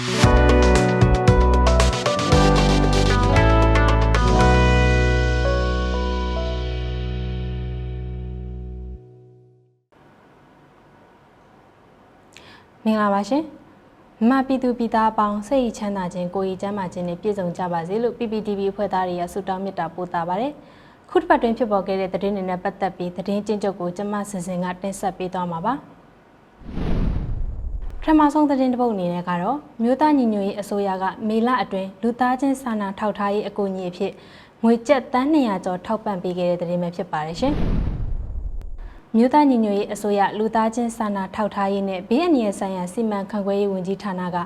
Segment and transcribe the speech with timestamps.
[0.00, 13.44] မင်္ဂလာပါရှင်
[14.28, 20.52] မမပြည်သူပြည်သားအပေါင်းစိတ်ရချမ်းသာခြင်းကိုယ်ရည်ချမ်းသာခြင်းနဲ့ပြည့်စုံကြပါစေလို့ PPTV အဖွဲ့သားတွေကဆုတောင်းမေတ္တာပို့တာပါတယ်
[21.10, 25.74] ခုတစ်ပတ်တွင်ဖြစ်ပေါ်ခဲ့တဲ့သတင်းတွေနဲ့ပတ်သက်ပြီးသတင်းချင်းချုပ်ကိုကျမစင်စင်ကတင်ဆက်ပေးသွားမှာပါ
[28.02, 34.12] ပထမဆုံးသတင်းတစ်ပုဒ်အနေနဲ့ကတော့မြို့သားညီညွတ်ရေးအစိုးရကမေလအတွင်းလူသားချင်းစာနာထောက်ထားရေးအကူအညီအဖြစ်
[34.62, 37.54] ငွေကျပ်တန်း200ကျော်ထောက်ပံ့ပေးခဲ့တဲ့သတင်းပဲဖြစ်ပါတယ်ရှင်။
[39.16, 44.36] မြို့သားညီညွတ်ရေးအစိုးရလူသားချင်းစာနာထောက်ထားရေးနဲ့ဘေးအန္တရာယ်ဆိုင်ရာစီမံခန့်ခွဲရေးဝန်ကြီးဌာနက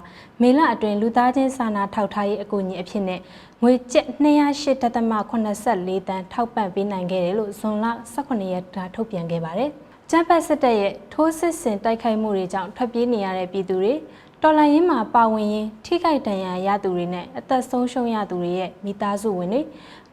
[0.40, 3.20] မေလအတွင်းလူသားချင်းစာနာထောက်ထားရေးအကူအညီအဖြစ်နဲ့
[3.62, 9.72] ငွေကျပ်208.84တန်းထောက်ပံ့ပေးနိုင်ခဲ့တယ်လို့ဇွန်လ18ရက်တာထုတ်ပြန်ခဲ့ပါတယ်။
[10.10, 13.94] ကျန်းပတ်စစ်တပ်ရဲ့ထိုးစစ်ဆင်တိုက်ခိုက်မှုတွေကြောင့်ထွက်ပြေးနေရတဲ့ပြည်သူတွေ
[14.42, 19.62] တော်လှန်ရေးမှာပါဝင်ရင်ထိခိုက်ဒဏ်ရာရသူတွေနဲ့အသက်ဆုံးရှုံးရသူတွေရဲ့မိသားစုဝင်တွေ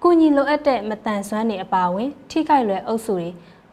[0.04, 3.30] ကုညီလိုအပ်တဲ့မတန်ဆွမ်းတွေအပါအဝင် ထိခိုက်လွယ်အုပ်စုတွေ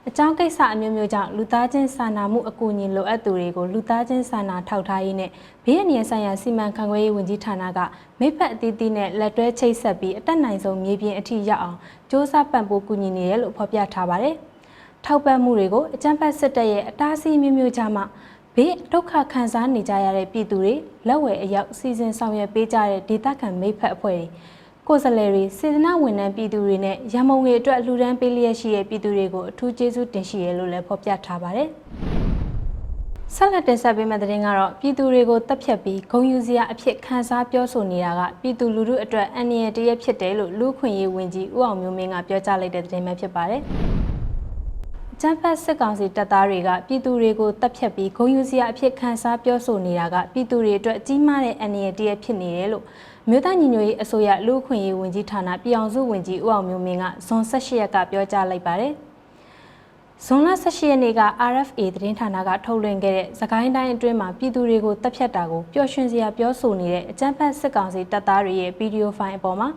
[0.08, 5.30] အကြောင်းကိစ္စအမျိုးမျိုးကြောင့်လူသားချင်းစာနာမှုအကူအညီလိုအပ်သူတွေကိုလူသားချင်းစာနာထောက်ထားရေးနဲ့
[5.64, 7.78] ဘေးအန္တရာယ်ဆိုင်ရာစီမံခန့်ခွဲရေးဝန်ကြီးဌာနက
[8.20, 14.36] မိဖက်အသီးသီးနဲ့လက်တွဲချိတ်ဆက်ပြီးအတက်နိုင်ဆုံးမြေပြင်အထိရောက်အောင်စ조사ပံ့ပိုးကူညီနေတယ်လို့ဖော်ပြထားပါတယ်။
[15.04, 18.04] ထောက်ပံ့မှုတွေကိုအကြမ်းဖက်စစ်တပ်ရဲ့အတားအဆီးမျိုးမျိုးကြားမှာ
[18.56, 20.74] ဘေးဒုက္ခခံစားနေကြရတဲ့ပြည်သူတွေ
[21.08, 24.26] လက်ဝယ်အရောက်စီစဉ်ဆောင်ရွက်ပေးကြတဲ့ဒေသခံမိဖက်အဖွဲ့တွေ
[24.88, 31.68] ကိုယ်စားလှယ်တွေစေတနာဝန်ထမ်းပြည်သူတွေနဲ့ရမုံငွေအတွက်လှူဒန်းပေးလျက်ရှိတဲ့ပြည်သူတွေကိုအထူးကျေးဇူးတင်ရှိရလို့လည်းဖော်ပြထားပါတယ်။
[33.34, 43.62] ဆက်လက်တင်ဆက်ပေးမယ့်သတင်းကတော့ပြည်သူတွေကိုတပ်ဖြတ်ပြီးဂုံယူစရာအဖြစ်ခန်းစားပြောဆိုနေတာကပြည်သူလူထုအတွက်အန္တရာယ်တရက်ဖြစ်တယ်လို့လူခွင့်ရေးဝန်ကြီးဦးအောင်မျိုးမင်းကပြောကြားလိုက်တဲ့သတင်းပဲဖြစ်ပါတယ်။
[45.22, 52.84] ကျန်းဖတ်စစ်ကောင်စီတပ်သားတွေကပြည်သူတွေကိုတပ်ဖြတ်ပြီးဂုံယူစရာအဖြစ်ခန်းစားပြောဆိုနေတာကပြည်သူတွေအတွက်ကြီးမားတဲ့အန္တရာယ်တရက်ဖြစ်နေတယ်လို့
[53.28, 58.92] မြို့သားညီညွတ်ရေးအစိုးရလူ့အခွင့်အရေးဝန်ကြီးဌာနပြည်အောင်စုဝန်ကြီးဦးအောင်မျိုးမင်းကဇွန်18ရက်ကပြောကြားလိုက်ပါတယ်။
[60.26, 61.22] ဇွန်လ18ရက်နေ့က
[61.52, 69.68] RFA သတင်းဌာနကထုတ်လွှင့်ခဲ့တဲ့သခိုင်းတိုင်းအတွင်းမှာပြည်သူတွေကိုတပ်ဖြတ်တာကိုပျော်ရွှင်စရာပြောဆိုနေတဲ့အကြမ်းဖက်စစ်ကောင်စီတပ်သားတွေရဲ့ဗီဒီယိုဖိုင်အပေါ်မှာ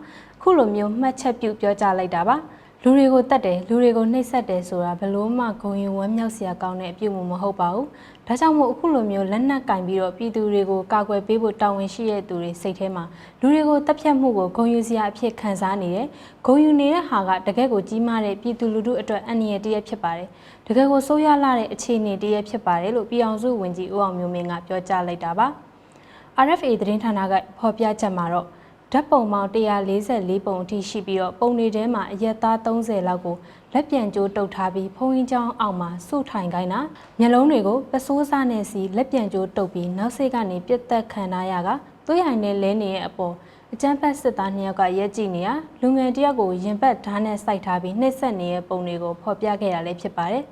[0.42, 2.38] ခုလိုမျိုးမှတ်ချက်ပြုပြောကြားလိုက်တာပါ။
[2.84, 7.86] လူတွေကိုတတ်တယ်လူတွေကိုနှိပ်စက်တယ်ဆိုတာဘလို့မှဂုံရင်ဝမ်းမြောက်စရာကောင်းတဲ့အပြုမှုမဟုတ်ပါဘူး။
[8.26, 13.04] ဒါကြောင့်မို့အခုလိုမျိုးလက်နက်ကင်ပြီးတော့ပြည်သူတွေကိုကာကွယ်ပေးဖို့တာဝန်ရှိတဲ့သူတွေစိတ်ထဲမှာ
[13.40, 16.06] လူတွေကိုတပ်ဖြတ်မှုကိုဂုံယူစရာအဖြစ်ခံစားနေတယ်။
[16.46, 20.28] ဂုံယူနေတဲ့ဟာကတကယ့်ကိုကြီးမားတဲ့ပြည်သူလူထုအတွက်အန္တရာယ်တည်းဖြစ်ပါတယ်။
[20.66, 25.46] တကယ်ကိုဆိုးရွားလာတဲ့အခြေအနေတည်းဖြစ်ပါတယ်လို့ပြည်အောင်စုဝန်ကြီးဦးအောင်မျိုးမင်းကပြောကြားလိုက်တာပါ။
[26.46, 28.46] RFA သတင်းဌာနကဖော်ပြချက်မှာတော့
[28.94, 33.36] ဓာတ်ပုံပေါင်း144ပုံအထိရှိပြီးတော့ပုံတွေထဲမှာအရက်သား30လောက်ကို
[33.72, 36.80] လက်ပြန်ကြိုးတုပ်ထားပြီးဖုံးရင်ချောင်းအောက်မှာစုထိုင်ခိုင်းတာ
[37.18, 41.68] မျက်လုံးတွေကိုပစိုးစားနဲ့စီလက်ပြန်ကြိုးတုပ်ပြီးနောက်စိတ်ကနေပြတ်သက်ခံထားရက
[42.06, 43.34] သွေးဟိုင်နဲ့လဲနေတဲ့အပေါ်
[43.72, 45.48] အကြမ်းဖက်စစ်သားနှစ်ယောက်ကရက်ကြည့်နေရ
[45.80, 50.44] လူငယ်တယောက်ကိုရင်ပတ်ဓာတ်နဲ့စိုက်ထားပြီးနှိပ်စက်နေတဲ့ပုံတွေကိုဖော်ပြခဲ့တာလည်းဖြစ်ပါတယ်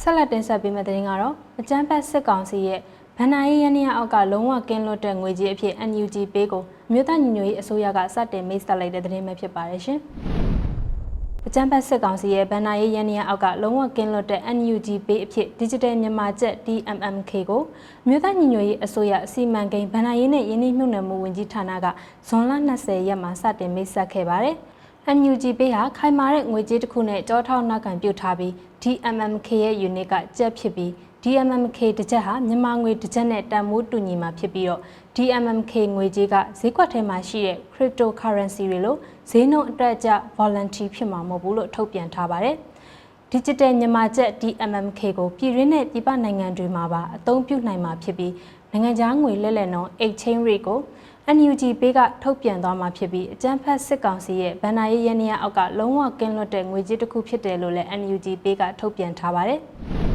[0.00, 2.80] ဆက်လက်တင်ဆက်ပေးမယ့်သတင်းကတော့အကြမ်းဖက်စစ်ကောင်စီရဲ့
[3.20, 6.62] ဗန္နာရေးရန်ရအောက်ကလုံးဝကင်းလွတ်တဲ့ငွေကြီးအဖြစ် NUG ပေးကို
[6.92, 9.98] မြို့သားညီညွတ်ရေးအစိုးရကစတင်မိတ်ဆက်လိုက်တဲ့သတင်းပဲဖြစ်ပါတယ်ရှင်။
[11.46, 17.62] အကြမ်းဖက်စစ်ကောင်စီရဲ့ဗန္နာရေးရန်ရအောက်ကလုံးဝကင်းလွတ်တဲ့ NUG ပေးအဖြစ် Digital မြန်မာကျပ် DMMK ကို
[18.08, 21.86] မြို့သားညီညွတ်ရေးအစိုးရစီမံကိန်းဗန္နာရေးနဲ့ယင်းနှိမ့်မှုနယ်မှုဝန်ကြီးဌာနက
[22.28, 24.56] ဇွန်လ20ရက်မှာစတင်မိတ်ဆက်ခဲ့ပါတယ်။
[25.16, 28.52] NUG ပေးဟာခိုင်မာတဲ့ငွေကြေးတစ်ခုနဲ့ကြောထောက်နောက်ခံပြုထားပြီး
[28.82, 30.92] DMMK ရဲ့ unit ကကျက်ဖြစ်ပြီး
[31.28, 34.80] DMMK တစ်ချက်ဟာမြန်မာငွေတစ်ချက်နဲ့တန်မိုးတူညီမှာဖြစ်ပြီးတော့
[35.16, 38.96] DMMK ငွေကြေးကဈေးကွက်ထဲမှာရှိတဲ့ cryptocurrency တွေလို
[39.30, 42.56] ဈေးနှုန်းအတွက်အကျ volunteer ဖြစ်မှာမဟုတ်ဘူးလို့ထုတ်ပြန်ထားပါတယ်။
[43.32, 48.32] Digital မြန်မာကျပ် DMMK ကိုပြည်ရင်းနဲ့ပြည်ပနိုင်ငံတွေမှာပါအသုံးပြုနိုင်မှာဖြစ်ပြီး
[48.70, 50.80] နိုင်ငံခြားငွေလက်လက်နှုန်း exchange rate ကို
[51.36, 59.62] NUG ပေးကထုတ်ပြန်သွားမှာဖြစ်ပြီးအကြမ်းဖက်စစ်ကောင်စီရဲ့ဗန်နာရေးရန်ရအောက်ကလုံးဝကင်းလွတ်တဲ့ငွေကြေးတစ်ခုဖြစ်တယ်လို့လည်း NUG ပေးကထုတ်ပြန်ထားပါတယ်။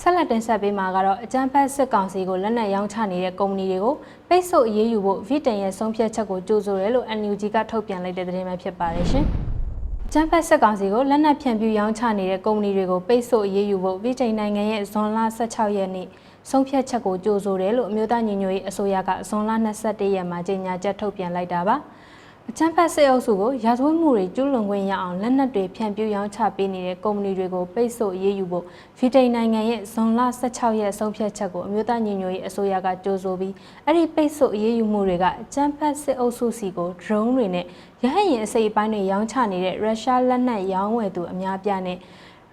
[0.00, 3.94] ဆက်လက်တင်ဆက်ပေးမှာကတော့အကြမ်းဖက်စစ်ကောင်စီကိုလက်နက်ရောင်းချနေတဲ့ကုမ္ပဏီတွေကို
[4.28, 9.24] ပိတ်ဆို့အရေးယူဖို့ဗီတန်ရဲ့ဆုံးဖြတ်ချက်ကိုကြိုးဆိုရဲလို့ NUG ကထုတ်ပြန်လိုက်တဲ့သတင်းပဲဖြစ်ပါတယ်ရှင်။
[10.12, 16.06] ကျန်းဖက်စစ်ကောင်စီကိုလက်နက်ဖြန့်ဖြူးရောင်းချနေတဲ့ကုမ္ပဏီတွေကိုပိတ်ဆို့အရေးယူဖို့ဗီတိန်နိုင်ငံရဲ့ဇွန်လ16ရက်နေ့
[16.50, 21.76] ဆုံးဖြတ်ချက်ကိုကြိုဆိုတယ်လို့အမျိုးသားညီညွတ်ရေးအစိုးရကဇွန်လ21ရက်မှာကြေညာချက်ထုတ်ပြန်လိုက်တာပါ။
[22.50, 28.64] အချမ်းဖတ်စစ်အုပ်စုကိုရာဇဝတ်မှုတွေကျူးလွန်ခွင့်ရအောင်လက်နက်တွေဖြန့်ပြူးရောင်းချပေးနေတဲ့ကုမ္ပဏီတွေကိုပိတ်ဆို့အရေးယူဖို့
[28.98, 33.54] ဗီတိန်နိုင်ငံရဲ့ဇွန်လ16ရက်ဆုံးဖြတ်ချက်ကိုအမျိုးသားညီညွတ်ရေးအစိုးရကကြိုးဆိုပြီး
[33.86, 37.66] အဲ့ဒီပိတ်ဆို့အရေးယူမှုတွေကအချမ်းဖတ်စစ်အုပ်စုစီကို drone တွေနဲ့
[38.02, 41.98] ရဟတ်ယာဉ်အစိပ်အပိုင်းတွေရောင်းချနေတဲ့ရုရှားလက်နက်ရောင်းဝယ်သူအများပြားနဲ့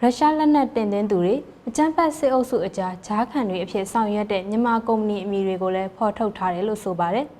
[0.01, 1.35] ရုရှားလက်နက်တင်သွင်းသူတွေ
[1.67, 7.27] အအကြမ်းဖက်စစ်အုပ်စုအကြားဂျားခံတွေအဖြစ်ဆောင်ရွက်တဲ့မြန်မာကုမ္ပဏီအမည်တွေကိုလည်းဖော်ထုတ်ထားတယ်လို့ဆိုပါတယ်။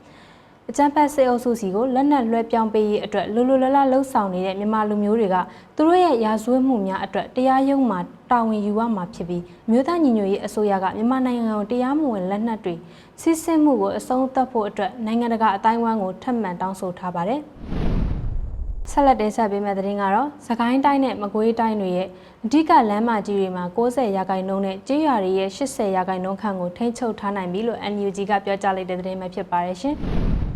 [0.71, 5.38] အကြမ်းဖက်စစ်အုပ်စုစီကိုလက်နက်လွှဲပြောင်းပေးရေးအတွက်လူလူလလလှုပ်ဆောင်နေတဲ့မြန်မာလူမျိုးတွေက
[5.75, 8.00] သူတို့ရဲ့ရာဇဝတ်မှုများအတွက်တရားရုံးမှာ
[8.31, 12.75] တာဝန်ယူရမှာဖြစ်ပြီးမြို့သားညီညွတ်ရေးအစိုးရကမြန်မာနိုင်ငံကိုတရားမဝင်လက်နက်တွေ
[13.21, 17.42] စစ်ဆင်မှုကိုအဆုံးသတ်ဖို့အတွက်နိုင်ငံတကာအတိုင်းအဝန်းကိုထပ်မံတောင်းဆိုထားပါတယ်။
[18.92, 22.07] ဆက်လက်တင်ဆက်ပေးမယ့်သတင်းကတော့စကိုင်းတိုင်းနဲ့မကွေးတိုင်းတွေရဲ့
[22.45, 29.98] အဓိကလမ်းမကြီးတွေမှာ60ရာခိုင်နှုန်းနဲ့ကြေးရွာတွေရဲ့80ရာခိုင်နှုန်းခန့်ကိုထိန်းချုပ်ထားနိုင်ပြီလို့ NUG ကပြောကြားလိုက်တဲ့သတင်းပဲဖြစ်ပါတယ်ရှင်။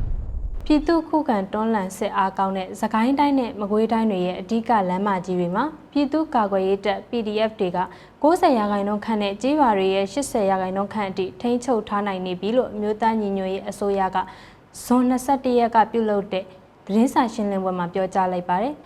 [0.68, 7.80] ပြည်သူခုခံတွန်းလှန်စစ်အားကောင်းတဲ့သခိုင်းတိုင်းနဲ့မကွေးတိုင်းတွေရဲ့အဓိကလမ်းမကြီးတွေမှာပြည်သူကာကွယ်ရေးတပ် PDF တွေက
[8.24, 14.18] 90ရာခိုင်နှုန်းခန့်နဲ့ကြေးရွာတွေရဲ့80ရာခိုင်နှုန်းခန့်အထိထိန်းချုပ်ထားနိုင်နေပြီလို့အမျိုးသားညီညွတ်ရေးအစိုးရက
[14.83, 16.45] ဇွန်21ရက်ကပြုလုပ်တဲ့
[16.86, 18.74] သတင်းစာရှင်းလင်းပွဲမှာပြောကြားလိုက်ပါတယ်။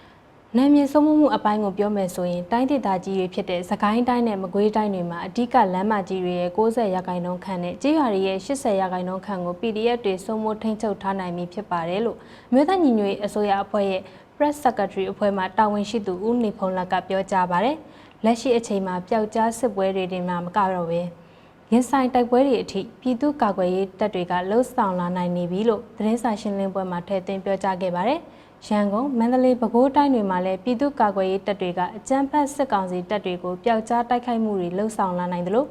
[0.55, 12.17] နာမည်ဆုံးမှုအပိုင်းကိုပြောမယ်ဆိုရင်တိုင်းဒေသကြီးတွေဖြစ်တဲ့သခိုင်းတိုင်းနဲ့မကွေးတိုင်းတွေမှာအဓိကလမ်းမကြီးတွေရဲ့60ရာခိုင်နှုန်းခန့်နဲ့ကြေးရွာတွေရဲ့80ရာခိုင်နှုန်းခန့်ကို PDF တွေစုံမိုးထိန်းချုပ်ထားနိုင်ပြီဖြစ်ပါတယ်လို့
[12.53, 14.01] မြို့သားညီညွတ်ရေးအစိုးရအဖွဲ့ရဲ့
[14.35, 17.75] Press Secretary အဖွဲ့မှတာဝန်ရှိသူဦးနေဖုံးလက်ကပြောကြားပါတယ်။
[18.23, 21.01] လက်ရှိအချိန်မှာပျောက်ကြားစစ်ပွဲတွေတင်မှာမကတော့ပဲ
[21.71, 28.21] ရင်ဆိုင်တိုက်ပွဲတွေအထိပြည်သူ့ကာကွယ်ရေးတပ်တွေကလှုပ်ဆောင်လာနိုင်နေပြီလို့သတင်းစာရှင်းလင်းပွဲမှာထည့်သွင်းပြောကြားခဲ့ပါတယ်။
[28.65, 35.67] ရန်ကုန်မန္တလေးပဲခူးတိုင်းတွေမှာလည်းပြည်သူ့ကာကွယ်ရေးတပ်တွေကအကြမ်းဖက်စစ်ကောင်စီတပ်တွေကိုပျောက်ကြားတိုက်ခိုက်မှုတွေလှုံ့ဆော်လာနိုင်တယ်လို့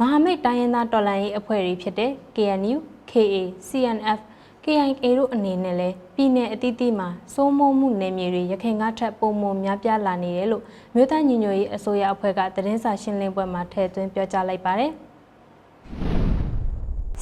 [0.00, 2.76] မဟာမိတ်တိုင်းရင်းသားတော်လှန်ရေးအဖွဲ့တွေဖြစ်တဲ့ KNU,
[3.10, 3.36] KA,
[3.68, 4.20] CNF,
[4.64, 10.62] KIA တို့အနေနဲ့လည်းပြည်내အသီးသီးမှာစိုးမိုးမှုနယ်မြေတွေရခိုင်ကထက်ပုံမများပြားလာနေတယ်လို့
[10.94, 14.92] မြို့သားညီညွတ်ရေးအစိုးရအဖွဲ့ကသတင်းစာရှင်းလင်းပွဲမှာထည့်သွင်းပြောကြားလိုက်ပါတယ်။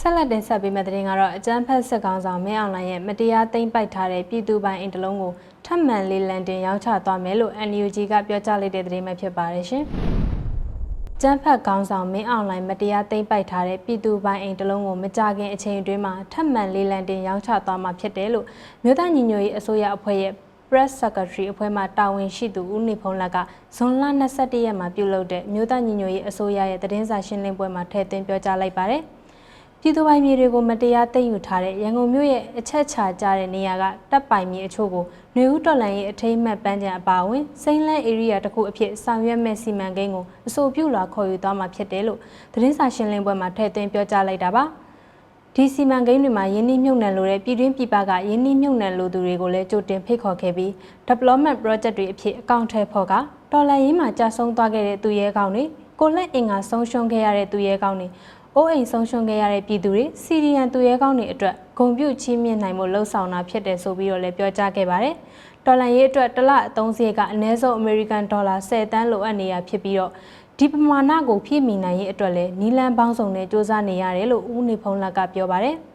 [0.01, 5.33] ဆက်လက်တင်ဆက်ပေးမယ့်သတင်းကတော့အကြမ်းဖက်စစ်ကောင်ဆောင်မင်းအောင်လှိုင်ရဲ့မတရားသိမ်းပိုက်ထားတဲ့ပြည်သူပိုင်အင်တလုံးကို
[5.67, 9.85] ထပ်မံလေးလံတင်ရောင်းချသွားမယ်လို့ NUG ကပြောကြားလိုက်တဲ့သတင်းပဲဖြစ်ပါတယ်ရှင်။
[11.21, 18.47] ကျန်းဖတ်ကောင်းဆောင်မင်းအောင်လှိုင်မတရားသိမ်းပိုက်ထားတဲ့ပြည်သူပိုင်အိမ်တလုံးကိုမကြခင်အချိန်အတွင်းမှာထပ်မံလေးလံတင်ရောင်းချသွားမှာဖြစ်တယ်လို့
[18.85, 20.33] မြို့သားညီညွတ်ရေးအစိုးရအဖွဲ့ရဲ့
[20.69, 23.37] Press Secretary အဖွဲ့မှတာဝန်ရှိသူဦးနေဖုံးလက်က
[23.77, 24.05] ဇွန်လ
[24.35, 29.05] 22ရက်မှာပြုလုပ်တဲ့မြို့သားညီညွတ်ရေးအစိုးရရဲ့သတင်းစာရှင်းလင်းပွဲမှာထည့်သွင်းပြောကြားလိုက်ပါတယ်။
[29.83, 35.05] ပြည်သူပိုင်မြေတွေကိုမတရားသိမ်းယူထားတဲ့ရန်ကုန်မြို့ရဲ့အချက်ချာကြတဲ့နေရာကတပ်ပိုင်မြေအချို့ကို
[35.37, 42.19] နေဦးတော်လန်ရဲ့အထိမ့်မှတ်ပန်းချံအပါအဝင်စိမ့်လန်းဧရိယာတစ်ခုအဖြစ်ဆောင်ရွက်မဲ့စီမံကိန်းကိုအဆိုပြုလာခေါ်ယူသွားမှာဖြစ်တယ်လို့
[42.53, 44.65] သတင်းစာရှင်းလင်းပွဲမှာထည့်သွင်းပြောကြားလိုက်တာပါ
[45.55, 50.71] ဒီစီမံကိန်းတွေမှာယင်းနှိမ့်မြုပ်နှံလိုတဲ့ပြည်တွင်းပြည်ပကယင်းနှိမ့်မြုပ်နှံလိုသူတွေကိုလည်းကြိုတင်ဖိတ်ခေါ်ခဲ့ပြီး
[51.09, 53.13] development project တွေအဖြစ်အကောင့်ထဲဖော်က
[53.53, 55.65] တော်လန်ရင်းမှာကြာဆုံးသွားခဲ့တဲ့သူရဲကောင်းတွေ
[56.01, 58.09] ကိုလက်အင်္ဂါဆုံးရှုံးခဲ့ရတဲ့သူရဲကောင်းတွေ
[58.61, 65.15] အိုးအိမ်ဆုံးရှုံးခဲ့ရတဲ့ပြည်သူတွေစီရီယန်သူရဲကောင်းတွေအတွက်ဂုံပြုတ်ချီးမြှင့်နိုင်မှုလှုံ့ဆော်တာဖြစ်တယ်ဆိုပြီးတော့လည်းပြောကြားခဲ့ပါတယ်။
[65.67, 70.13] ဒေါ်လာရေးအတွက်တစ်လအသုံးစရိတ်ကအနည်းဆုံးအမေရိကန်ဒေါ်လာ10တန်းလိုအပ်နေရဖြစ်ပြီးတော့
[70.59, 75.77] ဒီပမာဏကိုဖြည့်မီနိုင်ရေးအတွက်လည်းနီလန်ပေါင်းစုံနဲ့စ조사နေရတယ်လို့ဦးနေဖုံးလက်ကပြောပါတယ်။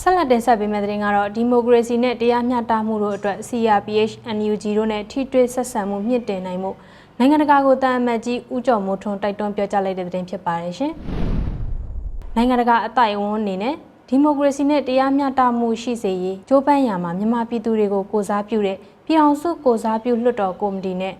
[0.00, 6.70] ဆက်လက်တင်ဆက်ပေးမယ့်သတင်းကတော့ဒီမိုကရေစီနဲ့တရားမျှတမှုတို့အတွက် CRPH NUG တို့နဲ့ထိတွေ့ဆက်ဆံမှုမြင့်တင်နိုင်မှု
[7.20, 10.92] နိုင်ငံတကာကိုတန်အမတ်ကြီးဦးကျော်မိုးထွန်းတိုက်တွန်းပြောကြားလိုက်တဲ့သတင်းဖြစ်ပါတယ်ရှင်။
[12.36, 13.74] နိုင်ငံတကာအတိုင်အဝန်းအနေနဲ့
[14.08, 18.76] ဒီမိုကရေစီနဲ့တရားမျှတမှုရှိစေရေးကြိုးပမ်းရာမှာမြန်မာပြည်သူတွေကိုကိုစားပြုတဲ့
[19.06, 21.14] ပြည်အောင်စုကိုစားပြုလွှတ်တော်ကော်မတီနဲ့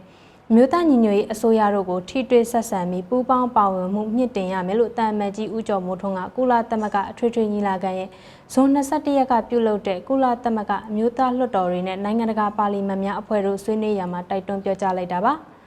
[0.54, 8.08] မြို့သားညီညွတ်ရေးအစိုးရတို့ကိုထိတွေ့ဆက်ဆံပြီးပူးပေါင်းပါဝင်မှုမြင့်တင်ရမယ်လို့တန်မတ်ကြီးဦးကျော်မိုးထွန်းကကုလသမဂ္ဂအထွေထွေညီလာခံရဲ့
[8.52, 15.34] ဇွန်21ရက်ကပြုလုပ်တဲ့ကုလသမဂ္ဂအမျိုးသားလွှတ်တော်တွေနဲ့နိုင်ငံတကာပါလီမန်များအဖွဲ့တို့ဆွေးနွေးရာမှာတိုက်တွန်းပြောကြားလိုက်တာပါ။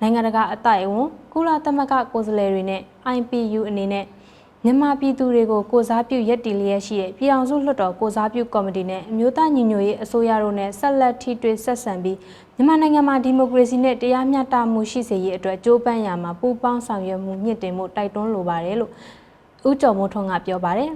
[0.00, 2.80] နိုင်ငံတကာအတိုက်အဝန်ကုလသမဂ္ဂကိုယ်စားလှယ်တွေနဲ့
[3.16, 4.04] IPU အနေနဲ့
[4.64, 12.18] မြန်မာပြည်သူတွေကိုကိုစားပြုရက်တီလျက်ရှိတဲ့ပြည်အောင်စုလွှတ်တော်ကိုစားပြုကော်မတီနဲ့အမျိုးသားညီညွတ်ရေးအစိုးရတို့နဲ့ဆက်လက်ထိတွေ့ဆက်ဆံပြီး
[12.56, 18.92] မြန်မာနိုင်ငံမှာဒီမိုကရေစီနဲ့တရားမျှတမှုရှိစေရေးအတွက်ကြိုးပမ်းရာမှာပူးပေါင်းဆောင်ရွက်မှုမြင့်တင်မှုတိုက်တွန်းလိုပါတယ်လို့
[19.68, 20.90] ဦးကျော်မိုးထွန်းကပြောပါတယ်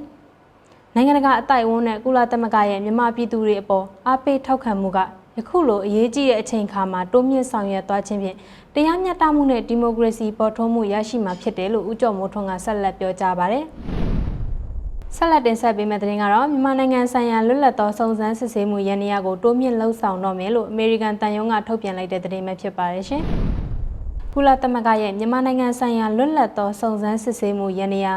[0.94, 5.00] ။နိုင်ငံတကာအတိုက်အဝန်နဲ့ကုလသမဂ္ဂရဲ့မြန်မာပြည်သူတွေအပေါ်အားပေးထောက်ခံမှုက
[5.38, 8.36] ယခုလိုအရေးကြီးတဲ့အချိန်ခါမှာတိုးမြင့်ဆောင်ရွက်သွားခြင်းဖြင့်
[8.74, 13.64] တရားမျှတမှုနဲ့ဒီမိုကရေစီပေါ်ထွန်းမှုရရှိမှာဖြစ်တယ်လို့ဦးကျော်မိုးထွန်းကဆက်လက်ပြောကြားပါတယ်။
[15.16, 23.22] ဆက်လက်တင်ဆက်ပေးမယ့်သတင်းကတော့မြန်မာနိုင်ငံဆိုင်ရာလွတ်လပ်သောစုံစမ်းစစ်ဆေးမှုရန်ရာကိုတိုးမြင့်လှုပ်ဆောင်တော့မယ်လို့အမေရိကန်တန်ယုံကထုတ်ပြန်လိုက်တဲ့သတင်းပဲဖြစ်ပါတယ်ရှင်။
[24.34, 28.14] ကုလသမဂ္ဂရဲ့မြန်မာနိုင်ငံဆိုင်ရာလွတ်လပ်သောစုံစမ်းစစ်ဆေးမှုရန်ရာ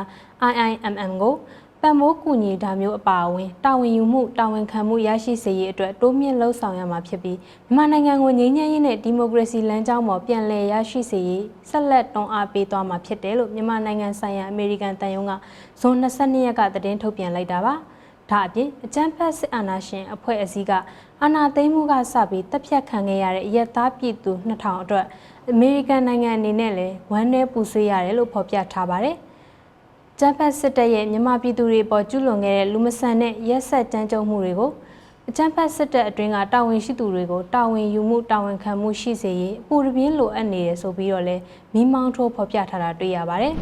[0.50, 1.36] IIMM ကို
[1.86, 7.38] ပံ့ပိုးကူညီတာမျိုးအပါအဝင်တာဝန်ယူမှုတာဝန်ခံမှုရရှိစေရေးအတွက်တိုးမြင့်လှုံ့ဆော်ရမှာဖြစ်ပြီး
[7.74, 15.32] မြန်မာနိုင်ငံကိုငြိမ်းချမ်းရေးနဲ့ဒီမိုကရေစီလမ်းကြောင်းပေါ်ပြန်လည်ရရှိစေရေးဆက်လက်တွန်းအားပေးသွားမှာဖြစ်တယ်လို့မြန်မာနိုင်ငံဆိုင်ရာအမေရိကန်တန်ယုံက
[15.82, 17.74] ဇွန်22ရက်ကသတင်းထုတ်ပြန်လိုက်တာပါ။
[18.32, 20.72] ဒါအပြင်အကြမ်းဖက်စစ်အာဏာရှင်အဖွဲ့အစည်းက
[21.22, 25.06] အာဏာသိမ်းမှုကစပြီးတပ်ဖြတ်ခံခဲ့ရတဲ့ရက်သားပြည်သူ2000အတွက်
[25.52, 29.18] အမေရိကန်နိုင်ငံအနေနဲ့လည်းဝမ်းနည်းပူဆွေးရတယ်လို့ဖော်ပြထားပါတယ်။
[30.20, 34.72] ကျန်းဖတ်စစ်တပ်ရဲ့မြန်မာပြည်သူတွေပေါ်ကျူးလွန်ခဲ့တဲ့လူမဆန်တဲ့ရက်ဆက်ကြမ်းကြုတ်မှုတွေကို
[35.30, 41.36] အကြမ်းဖက်စစ်တပ်အတွင်းကတာဝန်ရှိသူတွေကိုတာဝန်ယူမှုတာဝန်ခံမှုရှိစေရေးအပူတပြင်းလိုအပ်နေတယ်ဆိုပြီးတော့လဲ
[41.74, 43.54] မိမောင်းထိုးဖော်ပြထားတာတွေ့ရပါတယ်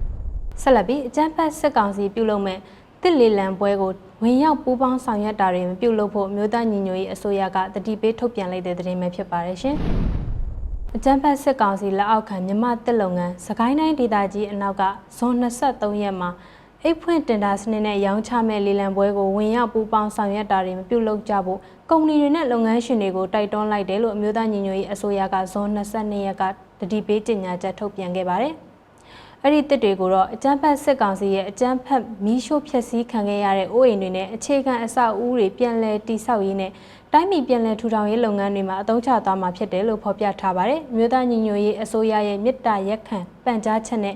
[0.62, 2.58] ။ဆက်လက်ပြီးအကြမ်းဖက်စစ်ကောင်စီပြုလုပ်မဲ့
[3.02, 9.76] တစ်လီလံပွဲကိုဝင်ရောက်ပူးပေါင်းဆောင်ရွက်တာတွေမပြုလုပ်ဖို့မြို့သားညီညွတ်ရေးအစိုးရကတတိပေးထုတ်ပြန်လိုက်တဲ့သတင်းပဲဖြစ်ပါတယ်ရှင်။
[10.98, 14.82] အကြမ်းဖက်စစ်ကောင်စီလက်အောက်ခံမြမတက်လုပ်ငန်းစကိုင်းတိုင်းဒေသကြီးအနောက်က
[15.16, 16.30] ဇွန်23ရက်မှာ
[16.82, 21.58] အိတ်ဖွင့်တင်တာစနစ်နဲ့ရောင်းချမဲ့လေလံပွဲကိုဝင်ရောက်ပူးပေါင်းဆောင်ရွက်တာတွေမပြုလုပ်ကြဖို့
[21.90, 26.42] ကုမ္ပဏီတွေနဲ့လုပ်ငန်းရှင်တွေကိုတိုက်တွန်းလိုက်တယ်လို့အမျိုးသားညီညွတ်ရေးအစိုးရကဇွန်22ရက်က
[26.80, 28.54] တတိပေးကြေညာချက်ထုတ်ပြန်ခဲ့ပါတယ်။
[29.42, 36.72] အဲ့ဒီတစ်တွေကိုတော့အကြမ်းဖက်စစ်ကောင်စီရဲ့အကြမ်းဖက်မီးရှို့ဖျက်ဆီးခံခဲ့ရတဲ့အိုးအိမ်တွေနဲ့အခြေခံအဆောက်အဦတွေပြန်လည်တည်ဆောက်ရေးနဲ့
[37.12, 44.14] တိုင်းပြည်ပြန်လည်ထူထောင်ရေးလုပ်ငန်းတွေမှာအသုံးချသွားမှာဖြစ်တယ်လို့ဖော်ပြထားပါတယ်။မြို့သားညီညွတ်ရေးအစိုးရရဲ့မြစ်တာရက်ခံပန့်ကြားချက်နဲ့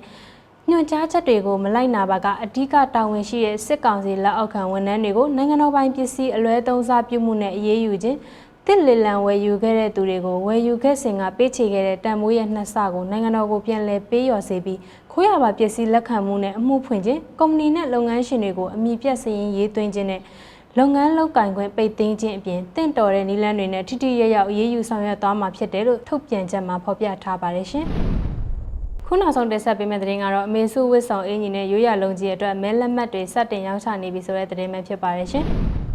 [0.69, 8.19] ညွှန်ကြားချက်တွေကိုမလိုက်နာပါကအဓိကတာဝန်ရှိတဲ့စစ်ကောင်စီလက်အောက်ခံဝန်ထမ်းတွေကိုနိုင်ငံတော်ပိုင်ပစ္စည်းအလွဲသုံးစားပြုမှုနဲ့အရေးယူခြင်း
[8.67, 14.79] တစ်လီလံဝယ်ယူခဲ့တဲ့သူတွေကိုဝယ်ယူခဲ့စဉ်ကပေးချေခဲ့တဲ့တန်မိုးရဲ့နှစ်ဆကိုနိုင်ငံတော်ကိုပြန်လည်ပေးလျော်စေပြီး
[15.13, 20.21] ခိုးရပါပစ္စည်းလက်ခံမှုနဲ့အမှုဖွင့်ခြင်းကုမ္ပဏီနဲ့လုပ်ငန်းရှင်တွေကိုအမိပြတ်စည်ရင်ရေးသွင်းခြင်းနဲ့
[20.79, 27.87] လုပ်ငန်းလုပ်ကင်ခွင့်ပိတ်သိမ်းခြင်းအပြင်တင့်တော်တဲ့နည်းလမ်းတွေနဲ့ထိထိရရောက်အရေးယူဆောင်ရွက်သွားမှာဖြစ်တယ်လို့ထုတ်ပြန်ချက်မှာဖော်ပြထားပါတယ်ရှင်။
[29.07, 35.45] ခုနောက်ဆုံးတင်ဆက်ပေးမယ့်သတင်းကတော့အမေစုဝစ်ဆောင်အင်ဂျင်နဲ့ရိုးရလုံးကြီးအတွက်မဲလက်မှတ်တွေစတင်ရောင်းချနေပြီဆိုတဲ့သတင်းပဲဖြစ်ပါတယ်ရှင်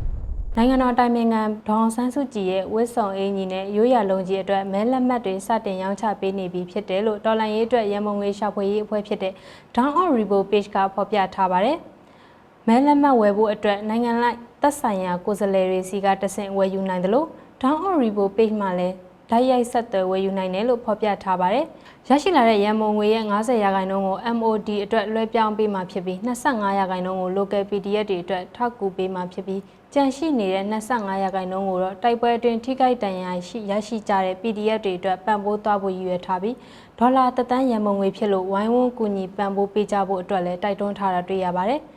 [0.55, 9.33] ။နိုင်ငံတော်တိုင်ပင်ခံဒေါအောင်ဆန်းစုကြည်ရဲ့ဝစ်ဆောင်အင်ဂျင်နဲ့ရိုးရလုံးကြီးအတွက်မဲလက်မှတ်တွေစတင်ရောင်းချပေးနေပြီဖြစ်တယ်လို့တော်လန်ရေးအတွက်ရန်မုံငွေရှာဖွေရေးအဖွဲ့ဖြစ်တဲ့
[9.75, 11.77] Down on Rebo page ကဖော်ပြထားပါတယ်။
[12.67, 17.27] မဲလက်မှတ်ဝယ်ဖို့အတွက်နိုင်ငံလိုက် သက်ဆိုင်ရာကိုယ်စားလှယ်တွေစီကတဆင့်ဝယ်ယူနိုင်တယ်လို့
[17.61, 18.95] Down on Rebo page မှာလည်း
[19.29, 21.65] ဓာတ်ရိုက်ဆက်သွယ်ဝယ်ယူနိုင်တယ်လို့ဖော်ပြထားပါတယ်။
[22.07, 26.17] ရရှိလာတဲ့ရန်မုံငွေရဲ့90ရာခိုင်နှုန်းကို MOD အတွက်လွှဲပြောင်းပေးမှာဖြစ်ပြီး
[26.49, 29.61] 25ရာခိုင်နှုန်းကို local PDF တွေအတွက်ထောက်ကူပေးမှာဖြစ်ပြီး
[29.93, 36.55] ကြန့်ရှိနေတဲ့25ရာခိုင်နှုန်းကိုတော့တိုက်ပွဲအတွင်းထိခိုက်ဒဏ်ရာရှိရရှိကြတဲ့ PDF တွေအတွက်ပံ့ပိုးသွားဖို့ရည်ရွယ်ထားပြီး
[36.99, 41.81] ဒေါ်လာတသန်းရန်မုံငွေဖြစ်လို့ဝိုင်းဝန်းကူညီပံ့ပိုးပေးကြဖို့အတွက်လည်းတိုက်တွန်းထားတာတွေ့ရပါတယ်။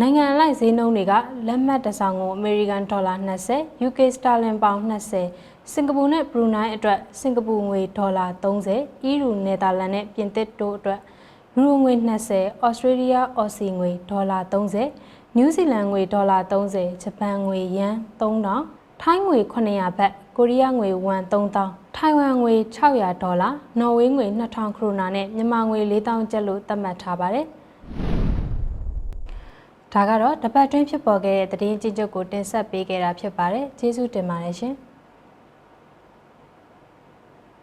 [0.00, 1.12] နိုင်ငံအလိုက်ဈေးနှုန်းတွေက
[1.46, 3.16] လက်မှတ်တစ်စောင်ကို American Dollar
[3.48, 4.82] 20 UK Sterling Pound
[5.24, 8.26] 20စင်ကာပူနဲ့ဘရူနိုင်းအတွက်စင်ကာပူငွေဒေါ်လာ
[8.64, 11.00] 30အီရူနယ်သာလန်နဲ့ပြင်သစ်တို့အတွက်
[11.54, 23.48] ယူရိုငွေ20ဩစတြေးလျအော်စီငွေဒေါ်လာ30နယူးဇီလန်ငွေဒေါ်လာ30ဂျပန်ငွေယန်3000ထိုင်းငွေ900ဘတ်ကိုရီးယားငွေဝမ်3000ထိုင်ဝမ်ငွေ600ဒေါ်လာ
[23.80, 27.46] နော်ဝေးငွေ2000ခရိုနာနဲ့မြန်မာငွေ4000ကျပ်လို့သတ်မှတ်ထားပါတယ်
[29.94, 34.74] ဒါကတော့တပတ်တွင်းဖြစ်ပေါ်ခဲ့တဲ့သတင်းကြည့်ချုပ်ကိုတင်ဆက်ပေးခဲ့တာဖြစ်ပါတယ်ကျေးဇူးတင်ပါတယ်ရှင်